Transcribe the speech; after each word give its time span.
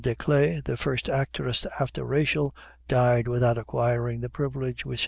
Desclée, 0.03 0.63
the 0.63 0.75
first 0.77 1.07
actress 1.09 1.63
after 1.79 2.03
Rachel, 2.03 2.55
died 2.87 3.27
without 3.27 3.59
acquiring 3.59 4.21
the 4.21 4.29
privilege 4.29 4.83
which 4.83 4.97
M. 4.97 4.99